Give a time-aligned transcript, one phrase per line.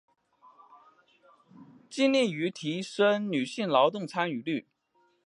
[1.91, 4.65] 致力於提升女性劳动参与率